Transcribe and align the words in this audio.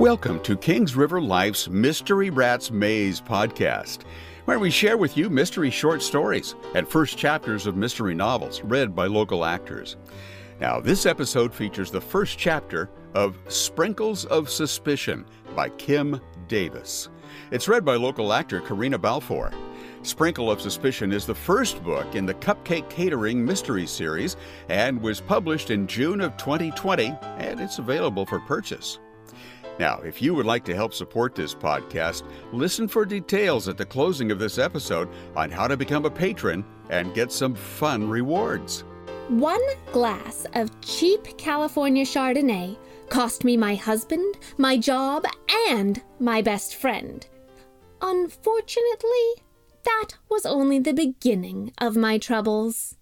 Welcome 0.00 0.40
to 0.44 0.56
Kings 0.56 0.96
River 0.96 1.20
Life's 1.20 1.68
Mystery 1.68 2.30
Rats 2.30 2.70
Maze 2.70 3.20
podcast, 3.20 4.04
where 4.46 4.58
we 4.58 4.70
share 4.70 4.96
with 4.96 5.14
you 5.14 5.28
mystery 5.28 5.68
short 5.68 6.00
stories 6.00 6.54
and 6.74 6.88
first 6.88 7.18
chapters 7.18 7.66
of 7.66 7.76
mystery 7.76 8.14
novels 8.14 8.62
read 8.62 8.96
by 8.96 9.08
local 9.08 9.44
actors. 9.44 9.98
Now, 10.58 10.80
this 10.80 11.04
episode 11.04 11.52
features 11.52 11.90
the 11.90 12.00
first 12.00 12.38
chapter 12.38 12.88
of 13.14 13.36
Sprinkles 13.48 14.24
of 14.24 14.48
Suspicion 14.48 15.26
by 15.54 15.68
Kim 15.68 16.18
Davis. 16.48 17.10
It's 17.50 17.68
read 17.68 17.84
by 17.84 17.96
local 17.96 18.32
actor 18.32 18.62
Karina 18.62 18.98
Balfour. 18.98 19.52
Sprinkle 20.00 20.50
of 20.50 20.62
Suspicion 20.62 21.12
is 21.12 21.26
the 21.26 21.34
first 21.34 21.84
book 21.84 22.14
in 22.14 22.24
the 22.24 22.32
Cupcake 22.32 22.88
Catering 22.88 23.44
Mystery 23.44 23.86
Series 23.86 24.38
and 24.70 24.98
was 25.02 25.20
published 25.20 25.70
in 25.70 25.86
June 25.86 26.22
of 26.22 26.38
2020, 26.38 27.14
and 27.36 27.60
it's 27.60 27.78
available 27.78 28.24
for 28.24 28.40
purchase. 28.40 28.98
Now, 29.80 29.98
if 30.00 30.20
you 30.20 30.34
would 30.34 30.44
like 30.44 30.62
to 30.66 30.74
help 30.74 30.92
support 30.92 31.34
this 31.34 31.54
podcast, 31.54 32.24
listen 32.52 32.86
for 32.86 33.06
details 33.06 33.66
at 33.66 33.78
the 33.78 33.86
closing 33.86 34.30
of 34.30 34.38
this 34.38 34.58
episode 34.58 35.08
on 35.34 35.50
how 35.50 35.66
to 35.66 35.74
become 35.74 36.04
a 36.04 36.10
patron 36.10 36.66
and 36.90 37.14
get 37.14 37.32
some 37.32 37.54
fun 37.54 38.06
rewards. 38.06 38.84
One 39.28 39.62
glass 39.90 40.44
of 40.52 40.78
cheap 40.82 41.38
California 41.38 42.04
Chardonnay 42.04 42.76
cost 43.08 43.42
me 43.42 43.56
my 43.56 43.74
husband, 43.74 44.36
my 44.58 44.76
job, 44.76 45.24
and 45.70 46.02
my 46.18 46.42
best 46.42 46.76
friend. 46.76 47.26
Unfortunately, 48.02 49.28
that 49.84 50.08
was 50.28 50.44
only 50.44 50.78
the 50.78 50.92
beginning 50.92 51.72
of 51.78 51.96
my 51.96 52.18
troubles. 52.18 52.98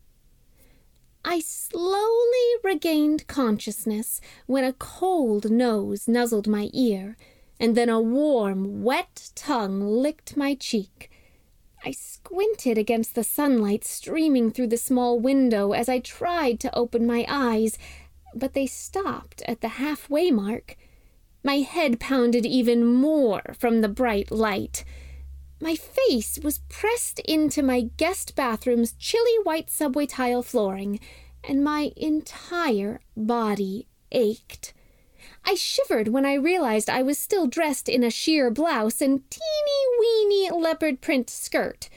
I 1.30 1.40
slowly 1.40 2.54
regained 2.64 3.26
consciousness 3.26 4.18
when 4.46 4.64
a 4.64 4.72
cold 4.72 5.50
nose 5.50 6.08
nuzzled 6.08 6.48
my 6.48 6.70
ear, 6.72 7.18
and 7.60 7.76
then 7.76 7.90
a 7.90 8.00
warm, 8.00 8.82
wet 8.82 9.30
tongue 9.34 9.82
licked 9.82 10.38
my 10.38 10.54
cheek. 10.54 11.10
I 11.84 11.90
squinted 11.90 12.78
against 12.78 13.14
the 13.14 13.24
sunlight 13.24 13.84
streaming 13.84 14.50
through 14.50 14.68
the 14.68 14.78
small 14.78 15.20
window 15.20 15.72
as 15.72 15.86
I 15.86 15.98
tried 15.98 16.60
to 16.60 16.74
open 16.74 17.06
my 17.06 17.26
eyes, 17.28 17.76
but 18.34 18.54
they 18.54 18.66
stopped 18.66 19.42
at 19.42 19.60
the 19.60 19.76
halfway 19.76 20.30
mark. 20.30 20.78
My 21.44 21.56
head 21.56 22.00
pounded 22.00 22.46
even 22.46 22.86
more 22.86 23.54
from 23.58 23.82
the 23.82 23.88
bright 23.90 24.30
light. 24.30 24.82
My 25.60 25.74
face 25.74 26.38
was 26.42 26.60
pressed 26.68 27.18
into 27.20 27.62
my 27.62 27.90
guest 27.96 28.36
bathroom's 28.36 28.92
chilly 28.92 29.38
white 29.42 29.70
subway 29.70 30.06
tile 30.06 30.42
flooring, 30.42 31.00
and 31.42 31.64
my 31.64 31.92
entire 31.96 33.00
body 33.16 33.88
ached. 34.12 34.72
I 35.44 35.54
shivered 35.54 36.08
when 36.08 36.24
I 36.24 36.34
realized 36.34 36.88
I 36.88 37.02
was 37.02 37.18
still 37.18 37.46
dressed 37.46 37.88
in 37.88 38.04
a 38.04 38.10
sheer 38.10 38.50
blouse 38.50 39.00
and 39.00 39.28
teeny 39.30 39.98
weeny 39.98 40.50
leopard 40.50 41.00
print 41.00 41.28
skirt. 41.28 41.88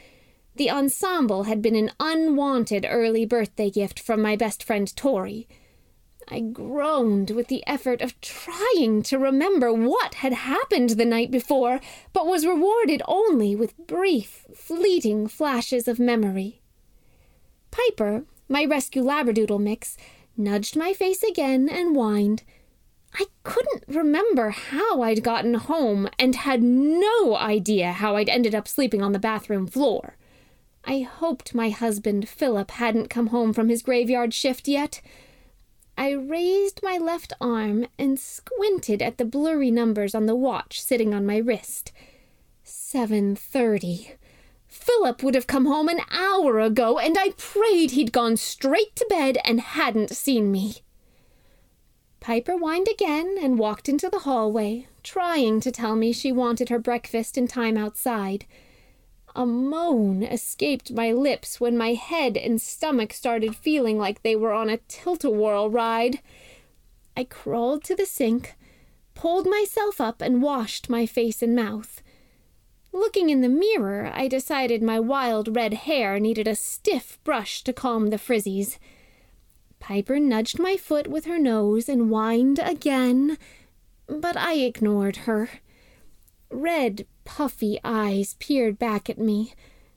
The 0.56 0.70
ensemble 0.70 1.44
had 1.44 1.62
been 1.62 1.76
an 1.76 1.92
unwanted 2.00 2.86
early 2.88 3.24
birthday 3.24 3.70
gift 3.70 4.00
from 4.00 4.20
my 4.20 4.36
best 4.36 4.64
friend 4.64 4.94
Tori. 4.96 5.46
I 6.28 6.40
groaned 6.40 7.30
with 7.30 7.48
the 7.48 7.66
effort 7.66 8.00
of 8.00 8.20
trying 8.20 9.02
to 9.04 9.18
remember 9.18 9.72
what 9.72 10.14
had 10.14 10.32
happened 10.32 10.90
the 10.90 11.04
night 11.04 11.30
before, 11.30 11.80
but 12.12 12.26
was 12.26 12.46
rewarded 12.46 13.02
only 13.06 13.54
with 13.54 13.76
brief, 13.86 14.46
fleeting 14.54 15.26
flashes 15.26 15.88
of 15.88 15.98
memory. 15.98 16.62
Piper, 17.70 18.24
my 18.48 18.64
rescue 18.64 19.02
labradoodle 19.02 19.60
mix, 19.60 19.96
nudged 20.36 20.76
my 20.76 20.92
face 20.92 21.22
again 21.22 21.68
and 21.68 21.94
whined. 21.94 22.42
I 23.14 23.26
couldn't 23.42 23.84
remember 23.88 24.50
how 24.50 25.02
I'd 25.02 25.22
gotten 25.22 25.54
home 25.54 26.08
and 26.18 26.34
had 26.34 26.62
no 26.62 27.36
idea 27.36 27.92
how 27.92 28.16
I'd 28.16 28.28
ended 28.28 28.54
up 28.54 28.66
sleeping 28.66 29.02
on 29.02 29.12
the 29.12 29.18
bathroom 29.18 29.66
floor. 29.66 30.16
I 30.84 31.00
hoped 31.00 31.54
my 31.54 31.70
husband 31.70 32.28
Philip 32.28 32.70
hadn't 32.72 33.10
come 33.10 33.28
home 33.28 33.52
from 33.52 33.68
his 33.68 33.82
graveyard 33.82 34.34
shift 34.34 34.66
yet. 34.66 35.00
I 36.02 36.10
raised 36.10 36.80
my 36.82 36.98
left 36.98 37.32
arm 37.40 37.86
and 37.96 38.18
squinted 38.18 39.00
at 39.00 39.18
the 39.18 39.24
blurry 39.24 39.70
numbers 39.70 40.16
on 40.16 40.26
the 40.26 40.34
watch 40.34 40.82
sitting 40.82 41.14
on 41.14 41.24
my 41.24 41.36
wrist. 41.36 41.92
Seven 42.64 43.36
thirty. 43.36 44.10
Philip 44.66 45.22
would 45.22 45.36
have 45.36 45.46
come 45.46 45.66
home 45.66 45.86
an 45.88 46.00
hour 46.10 46.58
ago, 46.58 46.98
and 46.98 47.16
I 47.16 47.34
prayed 47.36 47.92
he'd 47.92 48.10
gone 48.10 48.36
straight 48.36 48.96
to 48.96 49.06
bed 49.08 49.38
and 49.44 49.60
hadn't 49.60 50.10
seen 50.10 50.50
me. 50.50 50.78
Piper 52.18 52.54
whined 52.54 52.88
again 52.88 53.36
and 53.40 53.56
walked 53.56 53.88
into 53.88 54.08
the 54.08 54.24
hallway, 54.26 54.88
trying 55.04 55.60
to 55.60 55.70
tell 55.70 55.94
me 55.94 56.12
she 56.12 56.32
wanted 56.32 56.68
her 56.68 56.80
breakfast 56.80 57.36
and 57.36 57.48
time 57.48 57.76
outside. 57.76 58.44
A 59.34 59.46
moan 59.46 60.22
escaped 60.22 60.92
my 60.92 61.10
lips 61.10 61.58
when 61.58 61.76
my 61.76 61.94
head 61.94 62.36
and 62.36 62.60
stomach 62.60 63.12
started 63.14 63.56
feeling 63.56 63.98
like 63.98 64.22
they 64.22 64.36
were 64.36 64.52
on 64.52 64.68
a 64.68 64.76
tilt 64.88 65.24
a 65.24 65.30
whirl 65.30 65.70
ride. 65.70 66.20
I 67.16 67.24
crawled 67.24 67.82
to 67.84 67.94
the 67.94 68.04
sink, 68.04 68.54
pulled 69.14 69.46
myself 69.46 70.00
up, 70.00 70.20
and 70.20 70.42
washed 70.42 70.90
my 70.90 71.06
face 71.06 71.42
and 71.42 71.56
mouth. 71.56 72.02
Looking 72.92 73.30
in 73.30 73.40
the 73.40 73.48
mirror, 73.48 74.10
I 74.12 74.28
decided 74.28 74.82
my 74.82 75.00
wild 75.00 75.56
red 75.56 75.72
hair 75.74 76.20
needed 76.20 76.46
a 76.46 76.54
stiff 76.54 77.18
brush 77.24 77.64
to 77.64 77.72
calm 77.72 78.10
the 78.10 78.18
frizzies. 78.18 78.78
Piper 79.80 80.20
nudged 80.20 80.58
my 80.58 80.76
foot 80.76 81.08
with 81.08 81.24
her 81.24 81.38
nose 81.38 81.88
and 81.88 82.10
whined 82.10 82.58
again, 82.58 83.38
but 84.06 84.36
I 84.36 84.54
ignored 84.56 85.16
her. 85.28 85.48
Red, 86.50 87.06
puffy 87.24 87.78
eyes 87.84 88.36
peered 88.38 88.78
back 88.78 89.08
at 89.08 89.18
me. 89.18 89.54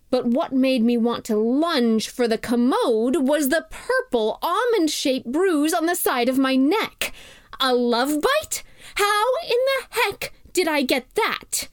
But 0.09 0.27
what 0.27 0.53
made 0.53 0.83
me 0.83 0.97
want 0.97 1.25
to 1.25 1.35
lunge 1.35 2.09
for 2.09 2.27
the 2.27 2.37
commode 2.37 3.17
was 3.17 3.49
the 3.49 3.65
purple 3.69 4.39
almond 4.41 4.91
shaped 4.91 5.31
bruise 5.31 5.73
on 5.73 5.87
the 5.87 5.95
side 5.95 6.29
of 6.29 6.37
my 6.37 6.55
neck. 6.55 7.11
A 7.59 7.73
love 7.73 8.21
bite? 8.21 8.63
How 8.95 9.23
in 9.43 9.57
the 9.65 9.87
heck 9.89 10.33
did 10.53 10.67
I 10.67 10.83
get 10.83 11.07
that? 11.15 11.67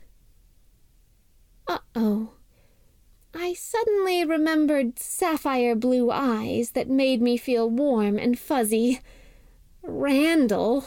Uh 1.69 1.79
oh. 1.95 2.31
I 3.35 3.55
suddenly 3.55 4.25
remembered 4.25 4.99
sapphire 4.99 5.75
blue 5.75 6.11
eyes 6.11 6.73
that 6.73 6.89
made 6.89 7.23
me 7.23 7.37
feel 7.37 7.71
warm 7.71 8.19
and 8.19 8.39
fuzzy. 8.39 9.01
Randall. 9.83 10.85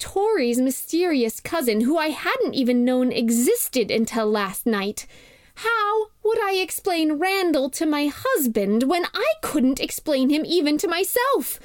Tori's 0.00 0.60
mysterious 0.60 1.38
cousin, 1.38 1.82
who 1.82 1.96
I 1.96 2.08
hadn't 2.08 2.54
even 2.54 2.84
known 2.84 3.12
existed 3.12 3.90
until 3.90 4.26
last 4.26 4.66
night. 4.66 5.06
How 5.56 6.06
would 6.24 6.42
I 6.42 6.54
explain 6.54 7.18
Randall 7.18 7.70
to 7.70 7.86
my 7.86 8.10
husband 8.12 8.84
when 8.84 9.04
I 9.14 9.34
couldn't 9.42 9.78
explain 9.78 10.30
him 10.30 10.42
even 10.44 10.78
to 10.78 10.88
myself? 10.88 11.60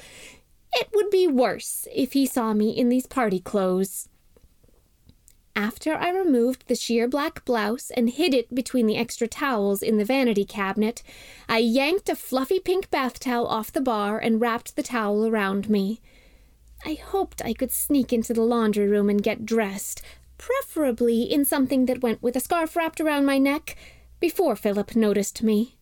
It 0.74 0.90
would 0.94 1.10
be 1.10 1.26
worse 1.26 1.88
if 1.94 2.12
he 2.12 2.26
saw 2.26 2.52
me 2.52 2.70
in 2.70 2.90
these 2.90 3.06
party 3.06 3.40
clothes. 3.40 4.08
After 5.56 5.94
I 5.94 6.10
removed 6.10 6.68
the 6.68 6.74
sheer 6.74 7.08
black 7.08 7.42
blouse 7.46 7.90
and 7.90 8.10
hid 8.10 8.34
it 8.34 8.54
between 8.54 8.86
the 8.86 8.98
extra 8.98 9.26
towels 9.26 9.82
in 9.82 9.96
the 9.96 10.04
vanity 10.04 10.44
cabinet, 10.44 11.02
I 11.48 11.58
yanked 11.58 12.10
a 12.10 12.14
fluffy 12.14 12.60
pink 12.60 12.90
bath 12.90 13.18
towel 13.18 13.46
off 13.46 13.72
the 13.72 13.80
bar 13.80 14.18
and 14.18 14.38
wrapped 14.38 14.76
the 14.76 14.82
towel 14.82 15.26
around 15.26 15.70
me. 15.70 16.02
I 16.86 16.94
hoped 16.94 17.44
I 17.44 17.52
could 17.52 17.72
sneak 17.72 18.12
into 18.12 18.32
the 18.32 18.42
laundry 18.42 18.86
room 18.86 19.10
and 19.10 19.20
get 19.20 19.44
dressed, 19.44 20.02
preferably 20.38 21.22
in 21.22 21.44
something 21.44 21.86
that 21.86 22.00
went 22.00 22.22
with 22.22 22.36
a 22.36 22.40
scarf 22.40 22.76
wrapped 22.76 23.00
around 23.00 23.26
my 23.26 23.38
neck, 23.38 23.76
before 24.20 24.54
Philip 24.54 24.94
noticed 24.94 25.42
me. 25.42 25.76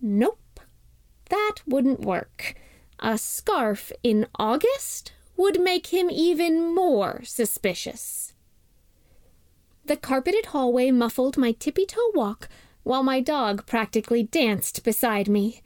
Nope, 0.00 0.60
that 1.30 1.56
wouldn't 1.66 2.00
work. 2.00 2.54
A 3.00 3.18
scarf 3.18 3.90
in 4.04 4.28
August 4.36 5.12
would 5.36 5.60
make 5.60 5.88
him 5.88 6.08
even 6.10 6.74
more 6.74 7.22
suspicious. 7.24 8.32
The 9.84 9.96
carpeted 9.96 10.46
hallway 10.46 10.92
muffled 10.92 11.36
my 11.36 11.50
tippy 11.52 11.86
toe 11.86 12.12
walk 12.14 12.48
while 12.84 13.02
my 13.02 13.20
dog 13.20 13.66
practically 13.66 14.22
danced 14.22 14.84
beside 14.84 15.28
me. 15.28 15.60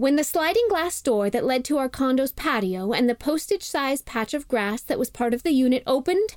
When 0.00 0.16
the 0.16 0.24
sliding 0.24 0.64
glass 0.70 0.98
door 1.02 1.28
that 1.28 1.44
led 1.44 1.62
to 1.66 1.76
our 1.76 1.90
condo's 1.90 2.32
patio 2.32 2.94
and 2.94 3.06
the 3.06 3.14
postage 3.14 3.62
sized 3.62 4.06
patch 4.06 4.32
of 4.32 4.48
grass 4.48 4.80
that 4.80 4.98
was 4.98 5.10
part 5.10 5.34
of 5.34 5.42
the 5.42 5.50
unit 5.50 5.82
opened, 5.86 6.30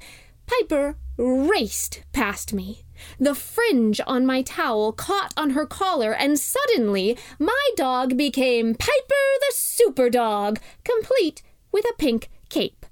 Piper 0.46 0.98
raced 1.16 2.04
past 2.12 2.54
me. 2.54 2.84
The 3.22 3.34
fringe 3.34 4.02
on 4.06 4.26
my 4.26 4.42
towel 4.42 4.92
caught 4.92 5.34
on 5.38 5.52
her 5.52 5.66
collar, 5.66 6.14
and 6.14 6.38
suddenly 6.38 7.18
my 7.40 7.70
dog 7.78 8.18
became 8.18 8.76
Piper 8.76 9.24
the 9.40 9.54
Super 9.54 10.10
Dog, 10.10 10.60
complete 10.84 11.42
with 11.72 11.86
a 11.86 11.96
pink 11.98 12.30
cape. 12.50 12.83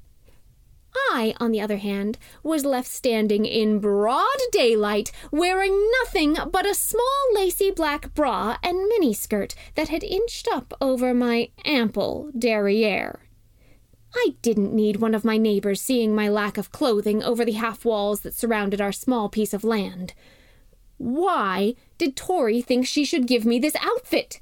I, 0.95 1.33
on 1.39 1.51
the 1.51 1.61
other 1.61 1.77
hand, 1.77 2.17
was 2.43 2.65
left 2.65 2.89
standing 2.89 3.45
in 3.45 3.79
broad 3.79 4.39
daylight, 4.51 5.11
wearing 5.31 5.89
nothing 6.01 6.37
but 6.51 6.65
a 6.65 6.75
small 6.75 7.05
lacy 7.33 7.71
black 7.71 8.13
bra 8.13 8.57
and 8.61 8.89
miniskirt 8.91 9.55
that 9.75 9.89
had 9.89 10.03
inched 10.03 10.47
up 10.51 10.73
over 10.81 11.13
my 11.13 11.49
ample 11.65 12.31
derriere. 12.37 13.19
I 14.13 14.35
didn't 14.41 14.73
need 14.73 14.97
one 14.97 15.15
of 15.15 15.23
my 15.23 15.37
neighbors 15.37 15.81
seeing 15.81 16.13
my 16.13 16.27
lack 16.27 16.57
of 16.57 16.71
clothing 16.71 17.23
over 17.23 17.45
the 17.45 17.53
half 17.53 17.85
walls 17.85 18.21
that 18.21 18.33
surrounded 18.33 18.81
our 18.81 18.91
small 18.91 19.29
piece 19.29 19.53
of 19.53 19.63
land. 19.63 20.13
Why 20.97 21.75
did 21.97 22.15
Tori 22.15 22.61
think 22.61 22.85
she 22.85 23.05
should 23.05 23.27
give 23.27 23.45
me 23.45 23.57
this 23.57 23.75
outfit? 23.81 24.39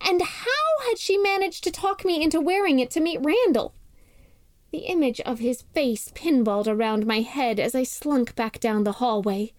And 0.00 0.22
how 0.22 0.88
had 0.88 0.98
she 0.98 1.18
managed 1.18 1.62
to 1.64 1.70
talk 1.70 2.04
me 2.04 2.22
into 2.22 2.40
wearing 2.40 2.80
it 2.80 2.90
to 2.92 3.00
meet 3.00 3.20
Randall? 3.20 3.74
The 4.70 4.86
image 4.86 5.20
of 5.22 5.40
his 5.40 5.62
face 5.62 6.12
pinballed 6.14 6.68
around 6.68 7.06
my 7.06 7.20
head 7.20 7.58
as 7.58 7.74
I 7.74 7.82
slunk 7.82 8.36
back 8.36 8.60
down 8.60 8.84
the 8.84 8.92
hallway. 8.92 9.52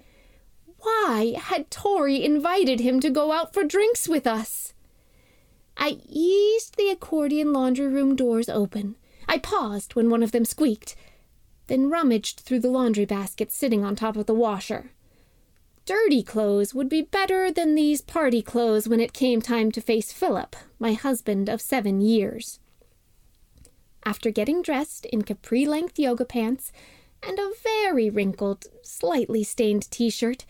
Why 0.80 1.36
had 1.38 1.70
Tori 1.70 2.24
invited 2.24 2.80
him 2.80 3.00
to 3.02 3.10
go 3.10 3.34
out 3.34 3.54
for 3.54 3.64
drinks 3.64 4.08
with 4.08 4.26
us? 4.26 4.74
I 5.76 6.00
eased 6.08 6.78
the 6.78 6.90
accordion 6.90 7.52
laundry 7.52 7.88
room 7.88 8.16
doors 8.16 8.48
open. 8.48 8.96
I 9.28 9.38
paused 9.38 9.96
when 9.96 10.10
one 10.10 10.24
of 10.24 10.32
them 10.32 10.46
squeaked, 10.46 10.96
then 11.68 11.90
rummaged 11.90 12.40
through 12.40 12.60
the 12.62 12.70
laundry 12.70 13.06
basket 13.06 13.52
sitting 13.52 13.84
on 13.84 13.96
top 13.96 14.16
of 14.16 14.28
the 14.28 14.34
washer. 14.34 14.92
Dirty 15.86 16.24
clothes 16.24 16.74
would 16.74 16.88
be 16.88 17.02
better 17.02 17.52
than 17.52 17.76
these 17.76 18.00
party 18.00 18.42
clothes 18.42 18.88
when 18.88 19.02
it 19.02 19.12
came 19.12 19.42
time 19.42 19.72
to 19.74 19.82
face 19.82 20.14
Philip, 20.14 20.56
my 20.80 20.94
husband 20.94 21.50
of 21.50 21.60
seven 21.60 22.00
years. 22.00 22.61
After 24.04 24.32
getting 24.32 24.62
dressed 24.62 25.06
in 25.06 25.22
capri 25.22 25.66
length 25.66 26.00
yoga 26.00 26.26
pants 26.26 26.72
and 27.22 27.38
a 27.38 27.52
very 27.64 28.10
wrinkled, 28.10 28.66
slightly 28.82 29.44
stained 29.44 29.90
t 29.92 30.10
shirt, 30.10 30.46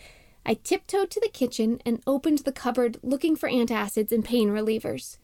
I 0.46 0.56
tiptoed 0.56 1.12
to 1.12 1.20
the 1.20 1.30
kitchen 1.30 1.82
and 1.86 2.02
opened 2.08 2.40
the 2.40 2.52
cupboard 2.52 2.98
looking 3.04 3.36
for 3.36 3.50
antacids 3.50 4.12
and 4.12 4.24
pain 4.24 4.50
relievers. 4.50 5.18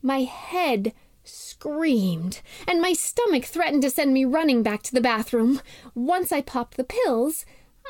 My 0.00 0.20
head 0.20 0.92
screamed, 1.24 2.40
and 2.66 2.80
my 2.80 2.92
stomach 2.92 3.44
threatened 3.44 3.82
to 3.82 3.90
send 3.90 4.14
me 4.14 4.24
running 4.24 4.62
back 4.62 4.82
to 4.84 4.94
the 4.94 5.00
bathroom. 5.00 5.60
Once 5.94 6.32
I 6.32 6.40
popped 6.40 6.76
the 6.76 6.84
pills, 6.84 7.44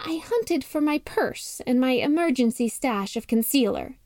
I 0.04 0.22
hunted 0.24 0.64
for 0.64 0.80
my 0.80 0.98
purse 0.98 1.60
and 1.66 1.80
my 1.80 1.92
emergency 1.92 2.68
stash 2.68 3.16
of 3.16 3.26
concealer. 3.26 3.96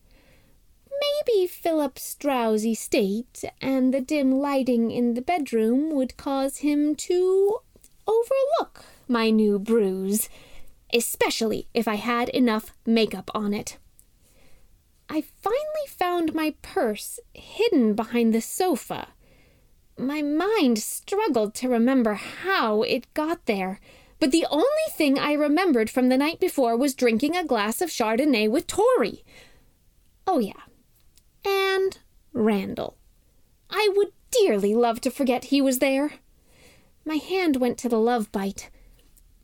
Maybe 1.03 1.47
Philip's 1.47 2.15
drowsy 2.15 2.75
state 2.75 3.45
and 3.61 3.93
the 3.93 4.01
dim 4.01 4.33
lighting 4.33 4.91
in 4.91 5.15
the 5.15 5.23
bedroom 5.23 5.91
would 5.91 6.17
cause 6.17 6.59
him 6.59 6.95
to 6.97 7.59
overlook 8.07 8.85
my 9.09 9.31
new 9.31 9.59
bruise 9.59 10.29
especially 10.93 11.67
if 11.73 11.89
I 11.89 11.95
had 11.95 12.29
enough 12.29 12.73
makeup 12.85 13.31
on 13.35 13.55
it. 13.55 13.79
I 15.09 15.23
finally 15.43 15.87
found 15.89 16.35
my 16.35 16.55
purse 16.63 17.19
hidden 17.35 17.95
behind 17.95 18.35
the 18.35 18.41
sofa. 18.41 19.09
My 19.99 20.23
mind 20.23 20.79
struggled 20.79 21.55
to 21.57 21.69
remember 21.69 22.15
how 22.15 22.83
it 22.83 23.13
got 23.15 23.47
there, 23.47 23.81
but 24.21 24.31
the 24.31 24.47
only 24.51 24.67
thing 24.91 25.19
I 25.19 25.33
remembered 25.33 25.91
from 25.91 26.09
the 26.09 26.17
night 26.17 26.41
before 26.41 26.77
was 26.77 26.95
drinking 26.95 27.37
a 27.37 27.45
glass 27.45 27.81
of 27.81 27.91
Chardonnay 27.91 28.49
with 28.49 28.67
Tori. 28.67 29.25
Oh, 30.27 30.39
yeah. 30.39 30.53
And 31.45 31.99
Randall. 32.33 32.97
I 33.71 33.91
would 33.95 34.13
dearly 34.31 34.75
love 34.75 35.01
to 35.03 35.11
forget 35.11 35.45
he 35.45 35.61
was 35.61 35.79
there. 35.79 36.15
My 37.05 37.17
hand 37.17 37.57
went 37.57 37.79
to 37.79 37.89
the 37.89 37.99
love 37.99 38.31
bite. 38.33 38.71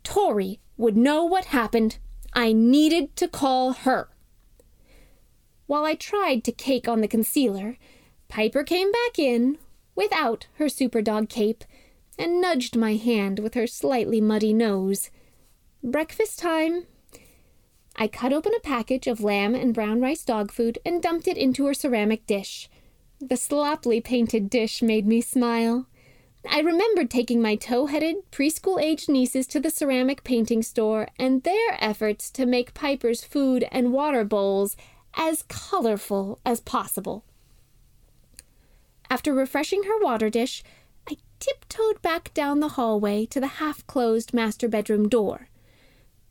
Tori 0.04 0.60
would 0.76 0.96
know 0.96 1.24
what 1.24 1.46
happened. 1.46 1.98
I 2.32 2.52
needed 2.52 3.16
to 3.16 3.28
call 3.28 3.72
her. 3.72 4.08
While 5.66 5.84
I 5.84 5.94
tried 5.94 6.44
to 6.44 6.52
cake 6.52 6.88
on 6.88 7.00
the 7.00 7.08
concealer, 7.08 7.76
Piper 8.28 8.62
came 8.62 8.90
back 8.92 9.18
in 9.18 9.58
without 9.94 10.46
her 10.54 10.68
super 10.68 11.02
dog 11.02 11.28
cape 11.28 11.64
and 12.18 12.40
nudged 12.40 12.76
my 12.76 12.94
hand 12.94 13.38
with 13.38 13.54
her 13.54 13.66
slightly 13.66 14.20
muddy 14.20 14.52
nose. 14.52 15.10
Breakfast 15.82 16.38
time. 16.38 16.86
I 18.00 18.06
cut 18.06 18.32
open 18.32 18.52
a 18.56 18.60
package 18.60 19.08
of 19.08 19.24
lamb 19.24 19.56
and 19.56 19.74
brown 19.74 20.00
rice 20.00 20.24
dog 20.24 20.52
food 20.52 20.78
and 20.86 21.02
dumped 21.02 21.26
it 21.26 21.36
into 21.36 21.66
her 21.66 21.74
ceramic 21.74 22.26
dish. 22.26 22.70
The 23.20 23.36
sloppily 23.36 24.00
painted 24.00 24.48
dish 24.48 24.80
made 24.82 25.04
me 25.04 25.20
smile. 25.20 25.88
I 26.48 26.60
remembered 26.60 27.10
taking 27.10 27.42
my 27.42 27.56
tow 27.56 27.86
headed, 27.86 28.18
preschool 28.30 28.80
aged 28.80 29.08
nieces 29.08 29.48
to 29.48 29.58
the 29.58 29.70
ceramic 29.70 30.22
painting 30.22 30.62
store 30.62 31.08
and 31.18 31.42
their 31.42 31.76
efforts 31.80 32.30
to 32.30 32.46
make 32.46 32.72
Piper's 32.72 33.24
food 33.24 33.66
and 33.72 33.92
water 33.92 34.24
bowls 34.24 34.76
as 35.14 35.42
colorful 35.48 36.38
as 36.46 36.60
possible. 36.60 37.24
After 39.10 39.34
refreshing 39.34 39.82
her 39.82 39.98
water 40.00 40.30
dish, 40.30 40.62
I 41.10 41.16
tiptoed 41.40 42.00
back 42.00 42.32
down 42.32 42.60
the 42.60 42.68
hallway 42.68 43.26
to 43.26 43.40
the 43.40 43.58
half 43.58 43.84
closed 43.88 44.32
master 44.32 44.68
bedroom 44.68 45.08
door. 45.08 45.48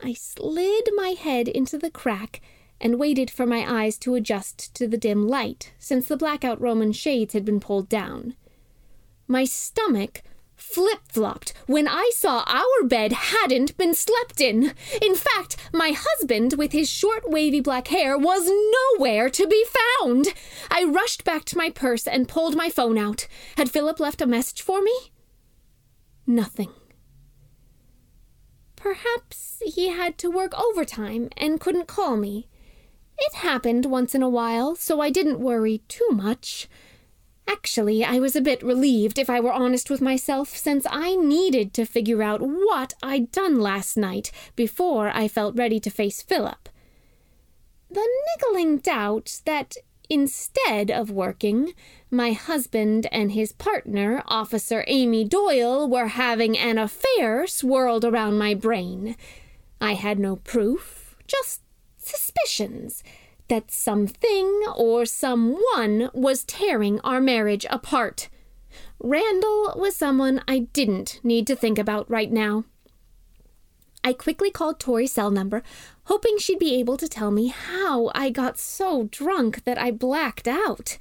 I 0.02 0.14
slid 0.14 0.90
my 0.96 1.10
head 1.10 1.48
into 1.48 1.78
the 1.78 1.90
crack 1.90 2.42
and 2.80 3.00
waited 3.00 3.32
for 3.32 3.46
my 3.46 3.66
eyes 3.68 3.98
to 3.98 4.16
adjust 4.16 4.74
to 4.76 4.88
the 4.88 4.98
dim 4.98 5.28
light, 5.28 5.74
since 5.80 6.08
the 6.08 6.18
blackout 6.18 6.62
Roman 6.62 6.92
shades 6.92 7.34
had 7.34 7.44
been 7.44 7.60
pulled 7.60 7.90
down. 7.90 8.36
My 9.28 9.46
stomach 9.46 10.22
flip 10.56 11.00
flopped 11.10 11.54
when 11.68 11.88
I 11.88 12.12
saw 12.14 12.44
our 12.48 12.88
bed 12.88 13.14
hadn't 13.14 13.78
been 13.78 13.94
slept 13.94 14.42
in. 14.42 14.74
In 15.02 15.16
fact, 15.16 15.58
my 15.74 15.96
husband, 15.96 16.54
with 16.58 16.72
his 16.72 16.90
short, 16.90 17.30
wavy 17.30 17.60
black 17.60 17.88
hair, 17.88 18.18
was 18.18 18.50
nowhere 18.98 19.30
to 19.30 19.48
be 19.48 19.66
found. 20.00 20.28
I 20.70 20.84
rushed 20.84 21.24
back 21.24 21.46
to 21.46 21.58
my 21.58 21.70
purse 21.70 22.08
and 22.08 22.28
pulled 22.28 22.56
my 22.56 22.70
phone 22.70 22.98
out. 22.98 23.28
Had 23.56 23.72
Philip 23.72 24.00
left 24.00 24.22
a 24.22 24.28
message 24.28 24.62
for 24.62 24.82
me? 24.82 24.96
Nothing. 26.26 26.70
Perhaps 28.78 29.62
he 29.66 29.90
had 29.90 30.18
to 30.20 30.32
work 30.32 30.54
overtime 30.58 31.30
and 31.36 31.60
couldn't 31.60 31.88
call 31.88 32.16
me. 32.16 32.48
It 33.18 33.36
happened 33.36 33.86
once 33.86 34.16
in 34.16 34.24
a 34.24 34.30
while, 34.30 34.76
so 34.76 35.02
I 35.02 35.10
didn't 35.10 35.40
worry 35.40 35.82
too 35.90 36.08
much. 36.12 36.70
Actually, 37.48 38.04
I 38.04 38.20
was 38.20 38.36
a 38.36 38.42
bit 38.42 38.62
relieved, 38.62 39.18
if 39.18 39.30
I 39.30 39.40
were 39.40 39.52
honest 39.52 39.90
with 39.90 40.02
myself, 40.02 40.56
since 40.56 40.86
I 40.90 41.16
needed 41.16 41.74
to 41.74 41.86
figure 41.86 42.22
out 42.22 42.42
what 42.42 42.94
I'd 43.02 43.32
done 43.32 43.60
last 43.60 43.98
night 43.98 44.32
before 44.56 45.10
I 45.10 45.28
felt 45.28 45.58
ready 45.58 45.80
to 45.80 45.90
face 45.90 46.22
Philip. 46.22 46.70
The 47.90 48.08
niggling 48.38 48.78
doubt 48.78 49.42
that 49.46 49.78
instead 50.10 50.92
of 50.92 51.12
working, 51.12 51.74
my 52.10 52.32
husband 52.32 53.08
and 53.12 53.32
his 53.32 53.52
partner, 53.52 54.24
Officer 54.26 54.84
Amy 54.88 55.24
Doyle, 55.26 55.88
were 55.88 56.08
having 56.08 56.58
an 56.58 56.78
affair 56.78 57.48
swirled 57.48 58.06
around 58.06 58.38
my 58.38 58.54
brain. 58.54 59.16
I 59.80 59.94
had 59.94 60.20
no 60.20 60.38
proof, 60.38 61.16
just 61.28 61.62
suspicions 61.98 63.04
that 63.48 63.72
something 63.72 64.64
or 64.76 65.06
someone 65.06 66.10
was 66.14 66.44
tearing 66.44 67.00
our 67.02 67.22
marriage 67.22 67.66
apart. 67.70 68.30
Randall 69.00 69.74
was 69.76 69.96
someone 69.96 70.42
I 70.48 70.60
didn't 70.60 71.20
need 71.24 71.48
to 71.48 71.56
think 71.56 71.78
about 71.80 72.10
right 72.10 72.32
now. 72.32 72.66
I 74.04 74.14
quickly 74.14 74.52
called 74.52 74.80
Tori's 74.80 75.12
cell 75.12 75.32
number, 75.32 75.64
hoping 76.08 76.38
she'd 76.38 76.60
be 76.60 76.76
able 76.76 76.96
to 76.96 77.08
tell 77.08 77.32
me 77.32 77.48
how 77.48 78.10
I 78.16 78.30
got 78.30 78.58
so 78.58 79.10
drunk 79.12 79.66
that 79.66 79.78
I 79.78 79.92
blacked 79.92 80.48
out. 80.48 80.98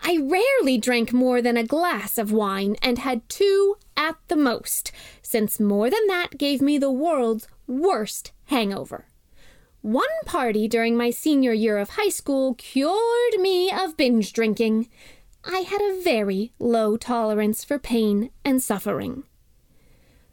I 0.00 0.18
rarely 0.18 0.78
drank 0.78 1.12
more 1.12 1.42
than 1.42 1.58
a 1.58 1.64
glass 1.64 2.16
of 2.16 2.32
wine 2.32 2.76
and 2.80 2.98
had 2.98 3.28
two 3.28 3.76
at 3.94 4.16
the 4.28 4.36
most, 4.36 4.90
since 5.20 5.60
more 5.60 5.90
than 5.90 6.06
that 6.06 6.38
gave 6.38 6.62
me 6.62 6.78
the 6.78 6.90
world's 6.90 7.46
worst 7.66 8.32
hangover. 8.46 9.06
One 9.82 10.06
party 10.24 10.66
during 10.66 10.96
my 10.96 11.10
senior 11.10 11.52
year 11.52 11.76
of 11.76 11.90
high 11.90 12.08
school 12.08 12.54
cured 12.54 13.38
me 13.38 13.70
of 13.70 13.98
binge 13.98 14.32
drinking. 14.32 14.88
I 15.44 15.58
had 15.58 15.82
a 15.82 16.00
very 16.02 16.52
low 16.58 16.96
tolerance 16.96 17.64
for 17.64 17.78
pain 17.78 18.30
and 18.44 18.62
suffering. 18.62 19.24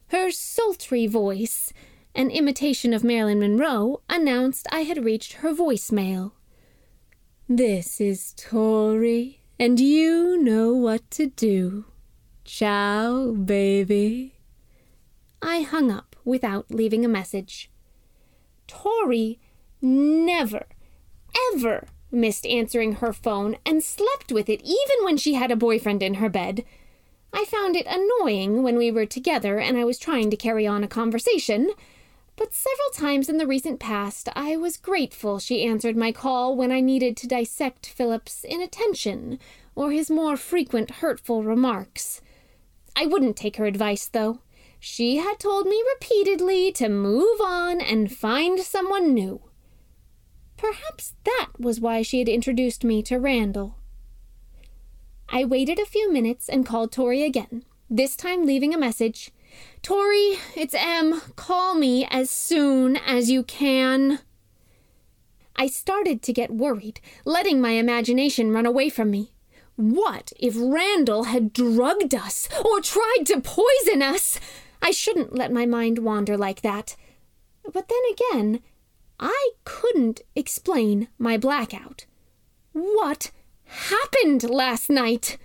Her 0.07 0.31
sultry 0.31 1.05
voice, 1.05 1.74
an 2.15 2.31
imitation 2.31 2.93
of 2.93 3.03
Marilyn 3.03 3.39
Monroe, 3.39 4.01
announced 4.10 4.67
I 4.72 4.81
had 4.81 5.03
reached 5.03 5.34
her 5.34 5.53
voicemail. 5.53 6.31
This 7.48 8.00
is 8.00 8.34
Tori, 8.38 9.41
and 9.60 9.79
you 9.79 10.41
know 10.41 10.74
what 10.74 11.10
to 11.12 11.27
do. 11.27 11.86
Ciao, 12.43 13.31
baby. 13.31 14.36
I 15.41 15.62
hung 15.62 15.91
up 15.91 16.15
without 16.24 16.72
leaving 16.72 17.05
a 17.05 17.10
message. 17.10 17.69
Tori 18.67 19.39
never, 19.81 20.65
ever 21.53 21.88
missed 22.12 22.45
answering 22.45 22.93
her 22.93 23.13
phone 23.13 23.57
and 23.65 23.84
slept 23.84 24.31
with 24.31 24.50
it 24.50 24.62
even 24.62 25.03
when 25.03 25.17
she 25.17 25.34
had 25.34 25.51
a 25.51 25.55
boyfriend 25.55 26.01
in 26.01 26.15
her 26.15 26.29
bed. 26.29 26.63
I 27.34 27.45
found 27.45 27.75
it 27.75 27.86
annoying 27.88 28.63
when 28.63 28.77
we 28.77 28.89
were 28.89 29.05
together 29.05 29.60
and 29.60 29.77
I 29.77 29.84
was 29.84 30.00
trying 30.00 30.29
to 30.31 30.38
carry 30.38 30.65
on 30.65 30.84
a 30.84 30.88
conversation, 30.88 31.69
but 32.36 32.54
several 32.54 32.89
times 32.94 33.30
in 33.30 33.38
the 33.38 33.48
recent 33.48 33.80
past 33.80 34.30
I 34.36 34.58
was 34.58 34.77
grateful 34.77 35.39
she 35.39 35.63
answered 35.63 35.96
my 35.96 36.12
call 36.12 36.56
when 36.56 36.72
I 36.72 36.82
needed 36.82 37.15
to 37.18 37.27
dissect 37.27 37.88
Philip's 37.88 38.44
inattention 38.44 39.39
or 39.75 39.92
his 39.92 40.10
more 40.10 40.38
frequent 40.38 40.92
hurtful 40.92 41.44
remarks. 41.44 42.22
I 42.96 43.06
wouldn't 43.06 43.36
take 43.36 43.58
her 43.58 43.65
advice, 43.65 44.08
though. 44.08 44.39
She 44.80 45.18
had 45.18 45.39
told 45.39 45.65
me 45.68 45.84
repeatedly 45.96 46.72
to 46.74 46.89
move 46.89 47.42
on 47.42 47.82
and 47.82 48.12
find 48.12 48.60
someone 48.60 49.13
new. 49.13 49.42
Perhaps 50.58 51.15
that 51.25 51.50
was 51.60 51.82
why 51.82 52.01
she 52.01 52.20
had 52.20 52.30
introduced 52.30 52.84
me 52.84 53.04
to 53.04 53.18
Randall. 53.18 53.75
I 55.27 55.44
waited 55.44 55.80
a 55.80 55.86
few 55.86 56.12
minutes 56.12 56.48
and 56.48 56.65
called 56.65 56.92
Tori 56.92 57.24
again, 57.24 57.65
this 57.89 58.15
time 58.15 58.46
leaving 58.46 58.74
a 58.74 58.77
message. 58.77 59.32
Tori, 59.81 60.38
it's 60.55 60.74
Em. 60.74 61.21
Call 61.35 61.75
me 61.75 62.07
as 62.09 62.29
soon 62.29 62.97
as 62.97 63.29
you 63.29 63.43
can. 63.43 64.19
I 65.55 65.67
started 65.67 66.21
to 66.24 66.33
get 66.33 66.51
worried, 66.51 67.00
letting 67.24 67.62
my 67.62 67.71
imagination 67.71 68.51
run 68.51 68.65
away 68.65 68.89
from 68.89 69.12
me. 69.12 69.31
What 69.75 70.31
if 70.39 70.55
Randall 70.57 71.25
had 71.25 71.53
drugged 71.53 72.15
us 72.15 72.47
or 72.65 72.81
tried 72.81 73.24
to 73.25 73.41
poison 73.41 74.01
us? 74.01 74.39
I 74.81 74.91
shouldn't 74.91 75.35
let 75.35 75.51
my 75.51 75.65
mind 75.65 76.00
wander 76.00 76.38
like 76.38 76.62
that. 76.62 76.95
But 77.63 77.89
then 77.89 78.01
again, 78.12 78.62
I 79.19 79.51
couldn't 79.63 80.21
explain 80.35 81.07
my 81.17 81.38
blackout. 81.38 82.05
What 82.74 83.31
happened 83.65 84.50
last 84.50 84.89
night? 84.89 85.38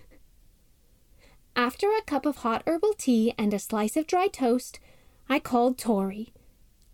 After 1.62 1.88
a 1.92 2.00
cup 2.00 2.24
of 2.24 2.36
hot 2.36 2.62
herbal 2.66 2.94
tea 2.94 3.34
and 3.36 3.52
a 3.52 3.58
slice 3.58 3.94
of 3.94 4.06
dry 4.06 4.28
toast, 4.28 4.80
I 5.28 5.38
called 5.38 5.76
Tori. 5.76 6.32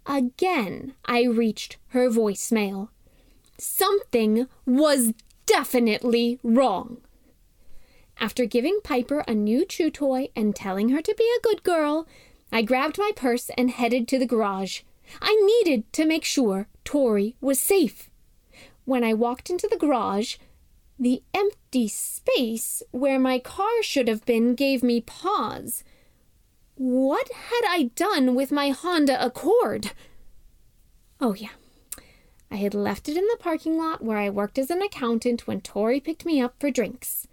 Again, 0.06 0.94
I 1.04 1.22
reached 1.22 1.76
her 1.90 2.10
voicemail. 2.10 2.88
Something 3.58 4.48
was 4.66 5.14
definitely 5.46 6.40
wrong. 6.42 6.96
After 8.18 8.44
giving 8.44 8.80
Piper 8.82 9.22
a 9.28 9.36
new 9.36 9.64
chew 9.64 9.88
toy 9.88 10.30
and 10.34 10.56
telling 10.56 10.88
her 10.88 11.00
to 11.00 11.14
be 11.16 11.30
a 11.38 11.42
good 11.42 11.62
girl, 11.62 12.08
I 12.50 12.62
grabbed 12.62 12.98
my 12.98 13.12
purse 13.14 13.52
and 13.56 13.70
headed 13.70 14.08
to 14.08 14.18
the 14.18 14.26
garage. 14.26 14.80
I 15.22 15.32
needed 15.46 15.92
to 15.92 16.04
make 16.04 16.24
sure 16.24 16.66
Tori 16.82 17.36
was 17.40 17.60
safe. 17.60 18.10
When 18.84 19.04
I 19.04 19.14
walked 19.14 19.48
into 19.48 19.68
the 19.70 19.78
garage, 19.78 20.38
the 20.98 21.22
empty 21.34 21.88
space 21.88 22.82
where 22.90 23.18
my 23.18 23.38
car 23.38 23.82
should 23.82 24.08
have 24.08 24.24
been 24.24 24.54
gave 24.54 24.82
me 24.82 25.00
pause. 25.00 25.84
What 26.76 27.30
had 27.32 27.62
I 27.68 27.90
done 27.94 28.34
with 28.34 28.52
my 28.52 28.70
Honda 28.70 29.24
Accord? 29.24 29.92
Oh, 31.20 31.34
yeah. 31.34 31.50
I 32.50 32.56
had 32.56 32.74
left 32.74 33.08
it 33.08 33.16
in 33.16 33.26
the 33.26 33.38
parking 33.38 33.76
lot 33.76 34.02
where 34.02 34.18
I 34.18 34.30
worked 34.30 34.58
as 34.58 34.70
an 34.70 34.82
accountant 34.82 35.46
when 35.46 35.60
Tori 35.60 36.00
picked 36.00 36.24
me 36.24 36.40
up 36.40 36.54
for 36.60 36.70
drinks. 36.70 37.26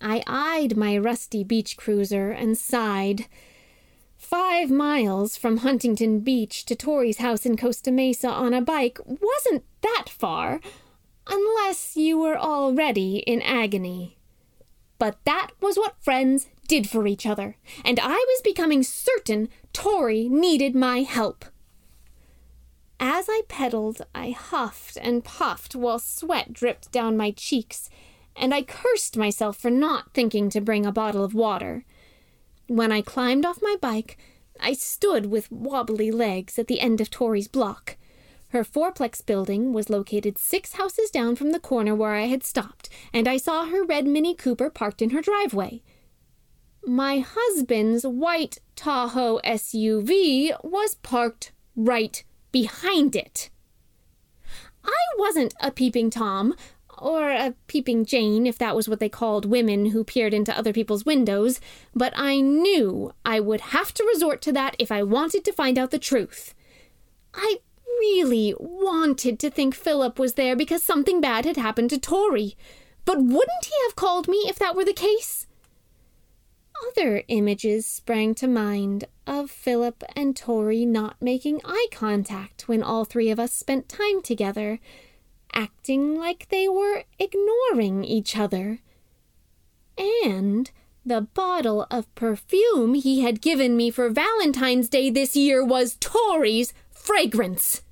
I 0.00 0.22
eyed 0.26 0.76
my 0.76 0.96
rusty 0.96 1.44
beach 1.44 1.76
cruiser 1.76 2.30
and 2.30 2.56
sighed. 2.56 3.26
Five 4.16 4.70
miles 4.70 5.36
from 5.36 5.58
Huntington 5.58 6.20
Beach 6.20 6.64
to 6.66 6.74
Tori's 6.74 7.18
house 7.18 7.44
in 7.46 7.56
Costa 7.56 7.90
Mesa 7.90 8.28
on 8.28 8.54
a 8.54 8.60
bike 8.60 8.98
wasn't 9.04 9.64
that 9.82 10.08
far, 10.08 10.60
unless 11.28 11.96
you 11.96 12.18
were 12.18 12.38
already 12.38 13.18
in 13.18 13.42
agony. 13.42 14.18
But 14.98 15.18
that 15.24 15.50
was 15.60 15.76
what 15.76 16.02
friends 16.02 16.48
did 16.66 16.88
for 16.88 17.06
each 17.06 17.26
other, 17.26 17.56
and 17.84 18.00
I 18.00 18.14
was 18.14 18.40
becoming 18.42 18.82
certain 18.82 19.48
Tori 19.72 20.28
needed 20.28 20.74
my 20.74 21.02
help. 21.02 21.44
As 23.00 23.26
I 23.28 23.42
pedaled, 23.48 24.02
I 24.14 24.30
huffed 24.30 24.98
and 25.00 25.22
puffed 25.22 25.76
while 25.76 26.00
sweat 26.00 26.52
dripped 26.52 26.90
down 26.90 27.16
my 27.16 27.30
cheeks, 27.30 27.88
and 28.34 28.52
I 28.52 28.62
cursed 28.62 29.16
myself 29.16 29.56
for 29.56 29.70
not 29.70 30.12
thinking 30.12 30.50
to 30.50 30.60
bring 30.60 30.84
a 30.84 30.92
bottle 30.92 31.22
of 31.22 31.34
water. 31.34 31.84
When 32.66 32.90
I 32.90 33.02
climbed 33.02 33.46
off 33.46 33.62
my 33.62 33.76
bike, 33.80 34.18
I 34.58 34.72
stood 34.72 35.26
with 35.26 35.52
wobbly 35.52 36.10
legs 36.10 36.58
at 36.58 36.66
the 36.66 36.80
end 36.80 37.00
of 37.00 37.08
Tori's 37.08 37.48
block. 37.48 37.96
Her 38.50 38.64
fourplex 38.64 39.24
building 39.24 39.72
was 39.72 39.90
located 39.90 40.38
six 40.38 40.72
houses 40.72 41.10
down 41.10 41.36
from 41.36 41.52
the 41.52 41.60
corner 41.60 41.94
where 41.94 42.14
I 42.14 42.26
had 42.26 42.42
stopped, 42.42 42.88
and 43.12 43.28
I 43.28 43.36
saw 43.36 43.66
her 43.66 43.84
red 43.84 44.06
Mini 44.06 44.34
Cooper 44.34 44.70
parked 44.70 45.02
in 45.02 45.10
her 45.10 45.20
driveway. 45.20 45.82
My 46.86 47.18
husband's 47.18 48.04
white 48.04 48.58
Tahoe 48.74 49.40
SUV 49.44 50.56
was 50.64 50.94
parked 50.96 51.52
right 51.76 52.24
behind 52.50 53.14
it. 53.14 53.50
I 54.82 54.96
wasn't 55.18 55.54
a 55.60 55.70
peeping 55.70 56.08
Tom, 56.08 56.54
or 56.96 57.30
a 57.30 57.54
peeping 57.66 58.06
Jane, 58.06 58.46
if 58.46 58.56
that 58.56 58.74
was 58.74 58.88
what 58.88 58.98
they 58.98 59.10
called 59.10 59.44
women 59.44 59.86
who 59.86 60.04
peered 60.04 60.32
into 60.32 60.56
other 60.56 60.72
people's 60.72 61.04
windows, 61.04 61.60
but 61.94 62.14
I 62.16 62.40
knew 62.40 63.12
I 63.26 63.40
would 63.40 63.60
have 63.60 63.92
to 63.94 64.04
resort 64.04 64.40
to 64.42 64.52
that 64.52 64.74
if 64.78 64.90
I 64.90 65.02
wanted 65.02 65.44
to 65.44 65.52
find 65.52 65.78
out 65.78 65.90
the 65.90 65.98
truth. 65.98 66.54
I 67.34 67.58
really 68.00 68.54
wanted 68.58 69.38
to 69.40 69.50
think 69.50 69.74
Philip 69.74 70.18
was 70.18 70.34
there 70.34 70.56
because 70.56 70.82
something 70.82 71.20
bad 71.20 71.44
had 71.44 71.56
happened 71.56 71.90
to 71.90 71.98
Tori, 71.98 72.56
but 73.04 73.18
wouldn't 73.18 73.64
he 73.64 73.74
have 73.86 73.96
called 73.96 74.28
me 74.28 74.38
if 74.46 74.58
that 74.58 74.76
were 74.76 74.84
the 74.84 74.92
case? 74.92 75.46
Other 76.88 77.22
images 77.28 77.86
sprang 77.86 78.34
to 78.36 78.46
mind 78.46 79.06
of 79.26 79.50
Philip 79.50 80.04
and 80.14 80.36
Tori 80.36 80.86
not 80.86 81.16
making 81.20 81.60
eye 81.64 81.88
contact 81.90 82.68
when 82.68 82.82
all 82.82 83.04
three 83.04 83.30
of 83.30 83.40
us 83.40 83.52
spent 83.52 83.88
time 83.88 84.22
together 84.22 84.78
acting 85.52 86.16
like 86.16 86.48
they 86.48 86.68
were 86.68 87.04
ignoring 87.18 88.04
each 88.04 88.36
other. 88.36 88.78
And 89.98 90.70
the 91.04 91.22
bottle 91.22 91.86
of 91.90 92.14
perfume 92.14 92.94
he 92.94 93.22
had 93.22 93.40
given 93.40 93.76
me 93.76 93.90
for 93.90 94.08
Valentine's 94.10 94.88
Day 94.88 95.10
this 95.10 95.34
year 95.34 95.64
was 95.64 95.96
Tori's 96.00 96.72
fragrance. 96.90 97.82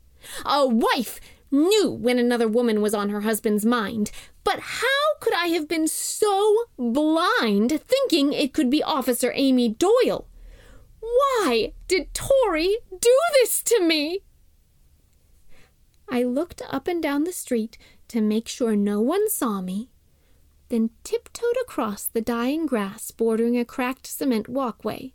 A 0.45 0.67
wife 0.67 1.21
knew 1.51 1.91
when 1.91 2.19
another 2.19 2.49
woman 2.49 2.81
was 2.81 2.95
on 2.95 3.11
her 3.11 3.23
husband's 3.23 3.65
mind, 3.65 4.11
but 4.45 4.61
how 4.61 5.15
could 5.21 5.35
I 5.35 5.49
have 5.49 5.69
been 5.69 5.89
so 5.89 6.65
blind 6.79 7.81
thinking 7.87 8.33
it 8.33 8.53
could 8.53 8.71
be 8.71 8.83
Officer 8.83 9.33
Amy 9.35 9.69
Doyle? 9.69 10.29
Why 11.01 11.73
did 11.89 12.13
Tori 12.15 12.77
do 13.01 13.19
this 13.35 13.63
to 13.65 13.81
me? 13.81 14.21
I 16.09 16.23
looked 16.23 16.63
up 16.71 16.87
and 16.89 17.03
down 17.03 17.25
the 17.25 17.33
street 17.33 17.79
to 18.09 18.21
make 18.21 18.49
sure 18.49 18.77
no 18.77 19.01
one 19.01 19.29
saw 19.29 19.61
me, 19.61 19.91
then 20.69 20.91
tiptoed 21.05 21.57
across 21.63 22.07
the 22.07 22.21
dying 22.21 22.67
grass 22.67 23.11
bordering 23.11 23.59
a 23.59 23.65
cracked 23.65 24.07
cement 24.07 24.49
walkway. 24.49 25.13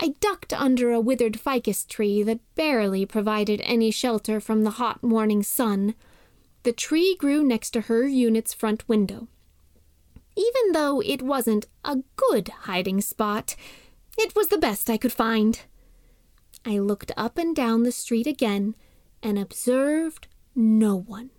I 0.00 0.14
ducked 0.20 0.52
under 0.52 0.90
a 0.90 1.00
withered 1.00 1.38
ficus 1.38 1.84
tree 1.84 2.22
that 2.24 2.40
barely 2.54 3.06
provided 3.06 3.60
any 3.62 3.90
shelter 3.90 4.40
from 4.40 4.62
the 4.64 4.72
hot 4.72 5.02
morning 5.02 5.42
sun. 5.42 5.94
The 6.64 6.72
tree 6.72 7.16
grew 7.16 7.44
next 7.44 7.70
to 7.70 7.82
her 7.82 8.06
unit's 8.06 8.52
front 8.52 8.88
window. 8.88 9.28
Even 10.36 10.72
though 10.72 11.00
it 11.00 11.22
wasn't 11.22 11.66
a 11.84 11.98
good 12.16 12.48
hiding 12.62 13.00
spot, 13.00 13.54
it 14.18 14.34
was 14.34 14.48
the 14.48 14.58
best 14.58 14.90
I 14.90 14.96
could 14.96 15.12
find. 15.12 15.60
I 16.64 16.78
looked 16.78 17.12
up 17.16 17.38
and 17.38 17.54
down 17.54 17.82
the 17.82 17.92
street 17.92 18.26
again 18.26 18.74
and 19.22 19.38
observed 19.38 20.26
no 20.54 20.96
one. 20.96 21.30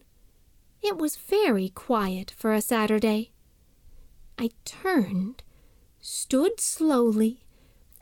It 0.81 0.97
was 0.97 1.15
very 1.15 1.69
quiet 1.69 2.31
for 2.38 2.53
a 2.53 2.62
Saturday. 2.62 3.31
I 4.38 4.51
turned, 4.65 5.43
stood 6.00 6.59
slowly, 6.59 7.44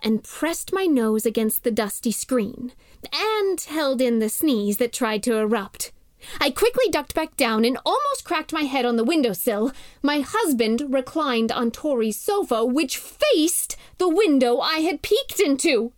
and 0.03 0.23
pressed 0.23 0.73
my 0.73 0.85
nose 0.85 1.25
against 1.25 1.63
the 1.63 1.71
dusty 1.71 2.11
screen, 2.11 2.73
and 3.13 3.61
held 3.61 4.01
in 4.01 4.19
the 4.19 4.29
sneeze 4.29 4.77
that 4.77 4.93
tried 4.93 5.23
to 5.23 5.37
erupt. 5.37 5.91
I 6.39 6.51
quickly 6.51 6.89
ducked 6.89 7.13
back 7.13 7.35
down 7.35 7.65
and 7.65 7.77
almost 7.85 8.23
cracked 8.23 8.53
my 8.53 8.63
head 8.63 8.85
on 8.85 8.95
the 8.95 9.03
windowsill. 9.03 9.71
My 10.01 10.21
husband 10.21 10.87
reclined 10.89 11.51
on 11.51 11.71
Tori's 11.71 12.17
sofa, 12.17 12.63
which 12.65 12.97
faced 12.97 13.75
the 13.97 14.09
window 14.09 14.59
I 14.59 14.79
had 14.79 15.01
peeked 15.01 15.39
into. 15.39 15.91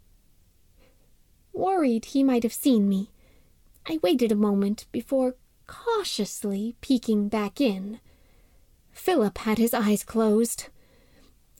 Worried 1.53 2.05
he 2.05 2.23
might 2.23 2.43
have 2.43 2.53
seen 2.53 2.89
me, 2.89 3.11
I 3.87 3.99
waited 4.01 4.31
a 4.31 4.35
moment 4.35 4.87
before 4.91 5.35
cautiously 5.67 6.75
peeking 6.81 7.29
back 7.29 7.61
in. 7.61 7.99
Philip 8.91 9.37
had 9.39 9.57
his 9.57 9.73
eyes 9.73 10.03
closed. 10.03 10.67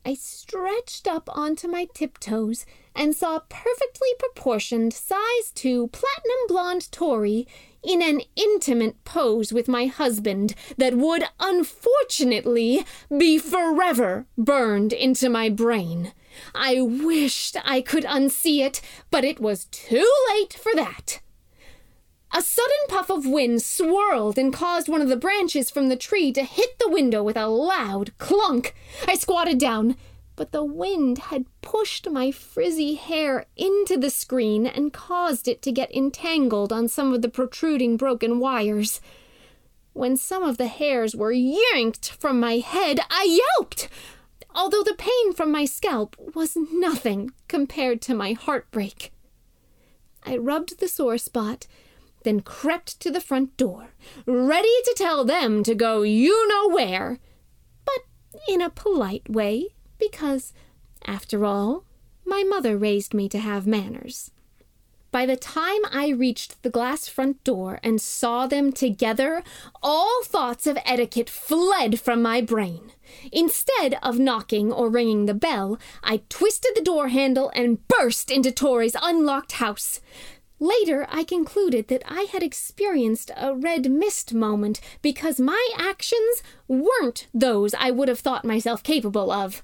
I 0.07 0.13
stretched 0.13 1.07
up 1.07 1.35
onto 1.35 1.67
my 1.67 1.87
tiptoes 1.91 2.67
and 2.95 3.15
saw 3.15 3.39
perfectly 3.49 4.09
proportioned 4.19 4.93
size 4.93 5.51
2 5.55 5.87
platinum 5.87 6.47
blonde 6.47 6.91
Tori 6.91 7.47
in 7.83 8.03
an 8.03 8.21
intimate 8.35 9.03
pose 9.03 9.51
with 9.51 9.67
my 9.67 9.87
husband 9.87 10.53
that 10.77 10.95
would 10.95 11.23
unfortunately 11.39 12.85
be 13.17 13.39
forever 13.39 14.27
burned 14.37 14.93
into 14.93 15.27
my 15.27 15.49
brain. 15.49 16.13
I 16.53 16.81
wished 16.81 17.57
I 17.65 17.81
could 17.81 18.03
unsee 18.03 18.63
it, 18.63 18.81
but 19.09 19.25
it 19.25 19.39
was 19.39 19.65
too 19.65 20.07
late 20.29 20.53
for 20.53 20.73
that. 20.75 21.19
A 22.37 22.41
sudden 22.41 22.75
puff 22.89 23.09
of 23.09 23.25
wind 23.25 23.61
swirled 23.61 24.37
and 24.37 24.51
caused 24.51 24.89
one 24.89 25.01
of 25.01 25.07
the 25.07 25.15
branches 25.15 25.69
from 25.69 25.87
the 25.87 25.95
tree 25.95 26.33
to 26.33 26.43
hit 26.43 26.77
the 26.79 26.89
window 26.89 27.23
with 27.23 27.37
a 27.37 27.47
loud 27.47 28.11
clunk. 28.17 28.75
I 29.07 29.15
squatted 29.15 29.57
down. 29.57 29.95
but 30.35 30.51
the 30.51 30.63
wind 30.65 31.17
had 31.17 31.45
pushed 31.61 32.09
my 32.09 32.31
frizzy 32.31 32.95
hair 32.95 33.45
into 33.55 33.97
the 33.97 34.09
screen 34.09 34.67
and 34.67 34.91
caused 34.91 35.47
it 35.47 35.61
to 35.61 35.71
get 35.71 35.95
entangled 35.95 36.73
on 36.73 36.87
some 36.87 37.13
of 37.13 37.21
the 37.21 37.29
protruding 37.29 37.95
broken 37.95 38.39
wires. 38.39 38.99
When 39.93 40.17
some 40.17 40.43
of 40.43 40.57
the 40.57 40.67
hairs 40.67 41.15
were 41.15 41.31
yanked 41.31 42.11
from 42.11 42.37
my 42.39 42.57
head, 42.57 42.99
I 43.09 43.41
yelped, 43.57 43.87
although 44.53 44.83
the 44.83 44.93
pain 44.97 45.31
from 45.33 45.53
my 45.53 45.63
scalp 45.63 46.17
was 46.35 46.57
nothing 46.57 47.31
compared 47.47 48.01
to 48.03 48.13
my 48.13 48.33
heartbreak. 48.33 49.13
I 50.23 50.35
rubbed 50.35 50.79
the 50.79 50.89
sore 50.89 51.17
spot, 51.17 51.67
then 52.25 52.41
crept 52.41 52.99
to 52.99 53.09
the 53.09 53.21
front 53.21 53.55
door, 53.55 53.91
ready 54.25 54.75
to 54.83 54.95
tell 54.97 55.23
them 55.23 55.63
to 55.63 55.73
go 55.73 56.01
you 56.01 56.47
know 56.49 56.67
where, 56.67 57.19
but 57.85 57.99
in 58.49 58.61
a 58.61 58.69
polite 58.69 59.29
way 59.29 59.69
because, 59.97 60.51
after 61.05 61.45
all, 61.45 61.85
my 62.25 62.43
mother 62.43 62.77
raised 62.77 63.13
me 63.13 63.29
to 63.29 63.39
have 63.39 63.65
manners. 63.65 64.31
By 65.11 65.25
the 65.25 65.37
time 65.37 65.79
I 65.93 66.09
reached 66.09 66.61
the 66.61 66.69
glass 66.69 67.07
front 67.07 67.41
door 67.45 67.79
and 67.81 68.01
saw 68.01 68.47
them 68.47 68.73
together, 68.73 69.43
all 69.81 70.21
thoughts 70.25 70.67
of 70.67 70.77
etiquette 70.83 71.29
fled 71.29 72.01
from 72.01 72.21
my 72.21 72.41
brain. 72.41 72.91
Instead 73.31 73.97
of 74.03 74.19
knocking 74.19 74.73
or 74.73 74.89
ringing 74.89 75.25
the 75.25 75.33
bell, 75.33 75.79
I 76.03 76.23
twisted 76.27 76.73
the 76.75 76.81
door 76.81 77.07
handle 77.07 77.49
and 77.55 77.87
burst 77.87 78.29
into 78.29 78.51
Tori's 78.51 78.97
unlocked 79.01 79.53
house. 79.53 80.01
Later, 80.59 81.05
I 81.09 81.23
concluded 81.23 81.89
that 81.89 82.03
I 82.05 82.27
had 82.31 82.41
experienced 82.41 83.29
a 83.35 83.53
red 83.53 83.91
mist 83.91 84.33
moment 84.33 84.79
because 85.01 85.39
my 85.39 85.69
actions 85.77 86.41
weren't 86.67 87.27
those 87.33 87.73
I 87.73 87.91
would 87.91 88.07
have 88.07 88.19
thought 88.19 88.45
myself 88.45 88.81
capable 88.81 89.31
of. 89.31 89.61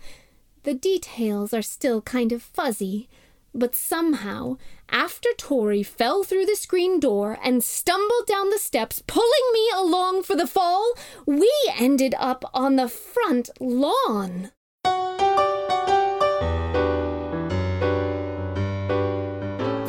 The 0.63 0.73
details 0.73 1.53
are 1.53 1.61
still 1.61 2.01
kind 2.01 2.31
of 2.31 2.43
fuzzy, 2.43 3.09
but 3.53 3.75
somehow, 3.75 4.57
after 4.89 5.29
Tori 5.37 5.83
fell 5.83 6.23
through 6.23 6.45
the 6.45 6.55
screen 6.55 6.99
door 6.99 7.37
and 7.43 7.63
stumbled 7.63 8.27
down 8.27 8.49
the 8.49 8.59
steps, 8.59 9.01
pulling 9.07 9.51
me 9.53 9.69
along 9.75 10.23
for 10.23 10.35
the 10.35 10.47
fall, 10.47 10.93
we 11.25 11.51
ended 11.77 12.15
up 12.17 12.43
on 12.53 12.75
the 12.75 12.89
front 12.89 13.49
lawn. 13.59 14.51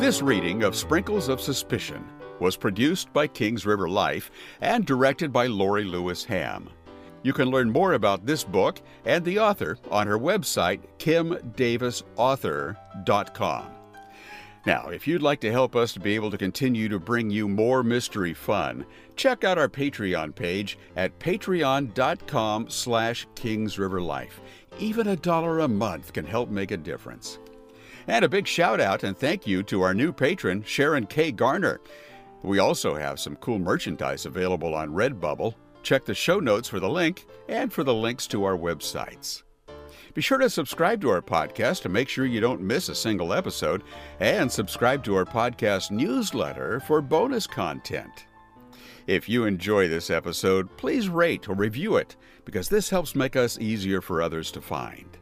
This 0.03 0.21
reading 0.21 0.63
of 0.63 0.75
Sprinkles 0.75 1.29
of 1.29 1.39
Suspicion 1.39 2.05
was 2.41 2.57
produced 2.57 3.13
by 3.13 3.25
Kings 3.25 3.65
River 3.65 3.87
Life 3.87 4.31
and 4.59 4.85
directed 4.85 5.31
by 5.31 5.47
Lorie 5.47 5.85
Lewis 5.85 6.25
Ham. 6.25 6.69
You 7.21 7.31
can 7.31 7.49
learn 7.49 7.71
more 7.71 7.93
about 7.93 8.25
this 8.25 8.43
book 8.43 8.81
and 9.05 9.23
the 9.23 9.39
author 9.39 9.77
on 9.89 10.05
her 10.07 10.19
website, 10.19 10.81
kimdavisauthor.com. 10.99 13.65
Now, 14.65 14.89
if 14.89 15.07
you'd 15.07 15.21
like 15.21 15.39
to 15.39 15.53
help 15.53 15.73
us 15.73 15.93
to 15.93 16.01
be 16.01 16.15
able 16.15 16.31
to 16.31 16.37
continue 16.37 16.89
to 16.89 16.99
bring 16.99 17.29
you 17.29 17.47
more 17.47 17.81
mystery 17.81 18.33
fun, 18.33 18.85
check 19.15 19.45
out 19.45 19.57
our 19.57 19.69
Patreon 19.69 20.35
page 20.35 20.77
at 20.97 21.17
patreon.com 21.17 22.69
slash 22.69 23.25
kingsriverlife. 23.35 24.41
Even 24.79 25.07
a 25.07 25.15
dollar 25.15 25.59
a 25.59 25.67
month 25.69 26.11
can 26.11 26.25
help 26.25 26.49
make 26.49 26.71
a 26.71 26.77
difference. 26.77 27.39
And 28.07 28.25
a 28.25 28.29
big 28.29 28.47
shout 28.47 28.79
out 28.79 29.03
and 29.03 29.17
thank 29.17 29.47
you 29.47 29.63
to 29.63 29.81
our 29.81 29.93
new 29.93 30.11
patron, 30.11 30.63
Sharon 30.63 31.05
K. 31.05 31.31
Garner. 31.31 31.79
We 32.41 32.59
also 32.59 32.95
have 32.95 33.19
some 33.19 33.37
cool 33.37 33.59
merchandise 33.59 34.25
available 34.25 34.75
on 34.75 34.89
Redbubble. 34.89 35.55
Check 35.81 36.05
the 36.05 36.13
show 36.13 36.39
notes 36.39 36.67
for 36.67 36.79
the 36.79 36.89
link 36.89 37.25
and 37.47 37.71
for 37.71 37.83
the 37.83 37.93
links 37.93 38.27
to 38.27 38.43
our 38.43 38.57
websites. 38.57 39.43
Be 40.13 40.21
sure 40.21 40.37
to 40.37 40.49
subscribe 40.49 41.01
to 41.01 41.09
our 41.09 41.21
podcast 41.21 41.81
to 41.81 41.89
make 41.89 42.07
sure 42.07 42.25
you 42.25 42.39
don't 42.39 42.61
miss 42.61 42.87
a 42.89 42.95
single 42.95 43.33
episode, 43.33 43.83
and 44.19 44.51
subscribe 44.51 45.03
to 45.05 45.15
our 45.15 45.25
podcast 45.25 45.89
newsletter 45.89 46.79
for 46.81 47.01
bonus 47.01 47.47
content. 47.47 48.27
If 49.07 49.27
you 49.27 49.45
enjoy 49.45 49.87
this 49.87 50.09
episode, 50.09 50.75
please 50.77 51.09
rate 51.09 51.49
or 51.49 51.55
review 51.55 51.97
it, 51.97 52.15
because 52.45 52.69
this 52.69 52.89
helps 52.89 53.15
make 53.15 53.35
us 53.35 53.59
easier 53.59 54.01
for 54.01 54.21
others 54.21 54.51
to 54.51 54.61
find. 54.61 55.17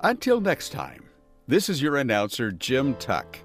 Until 0.00 0.40
next 0.40 0.70
time, 0.70 1.02
this 1.48 1.70
is 1.70 1.80
your 1.80 1.96
announcer, 1.96 2.52
Jim 2.52 2.94
Tuck, 2.96 3.38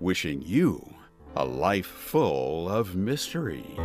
wishing 0.00 0.40
you 0.40 0.94
a 1.36 1.44
life 1.44 1.86
full 1.86 2.68
of 2.70 2.96
mystery. 2.96 3.76